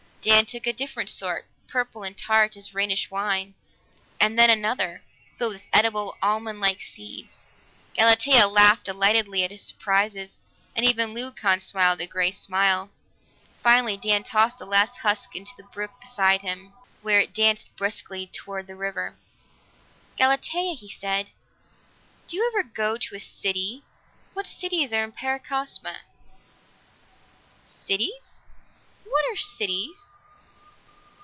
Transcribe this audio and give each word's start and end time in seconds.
Dan 0.23 0.45
took 0.45 0.67
a 0.67 0.71
different 0.71 1.09
sort, 1.09 1.47
purple 1.67 2.03
and 2.03 2.15
tart 2.15 2.55
as 2.55 2.75
Rhenish 2.75 3.09
wine, 3.09 3.55
and 4.19 4.37
then 4.37 4.51
another, 4.51 5.01
filled 5.39 5.53
with 5.53 5.63
edible, 5.73 6.15
almond 6.21 6.59
like 6.61 6.79
seeds. 6.79 7.43
Galatea 7.95 8.47
laughed 8.47 8.85
delightedly 8.85 9.43
at 9.43 9.49
his 9.49 9.63
surprises, 9.65 10.37
and 10.75 10.85
even 10.85 11.15
Leucon 11.15 11.59
smiled 11.59 12.01
a 12.01 12.05
grey 12.05 12.29
smile. 12.29 12.91
Finally 13.63 13.97
Dan 13.97 14.21
tossed 14.21 14.59
the 14.59 14.65
last 14.67 14.97
husk 14.97 15.35
into 15.35 15.53
the 15.57 15.63
brook 15.63 15.99
beside 15.99 16.43
them, 16.43 16.73
where 17.01 17.19
it 17.19 17.33
danced 17.33 17.75
briskly 17.75 18.27
toward 18.27 18.67
the 18.67 18.75
river. 18.75 19.15
"Galatea," 20.17 20.75
he 20.75 20.87
said, 20.89 21.31
"do 22.27 22.35
you 22.37 22.47
ever 22.53 22.61
go 22.61 22.95
to 22.95 23.15
a 23.15 23.19
city? 23.19 23.81
What 24.35 24.45
cities 24.45 24.93
are 24.93 25.03
in 25.03 25.13
Paracosma?" 25.13 26.01
"Cities? 27.65 28.37
What 29.03 29.25
are 29.29 29.35
cities?" 29.35 30.15